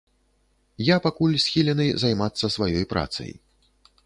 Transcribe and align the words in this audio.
Я 0.83 0.97
пакуль 1.05 1.37
схілены 1.45 1.87
займацца 2.05 2.53
сваёй 2.57 2.85
працай. 2.97 3.31